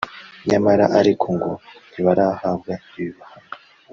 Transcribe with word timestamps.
nyamara 0.49 0.85
ariko 0.99 1.25
ngo 1.35 1.51
ntibarahabwa 1.91 2.73
ibihano 2.99 3.55